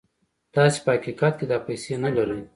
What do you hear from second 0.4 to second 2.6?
تاسې په حقيقت کې دا پيسې نه لرئ.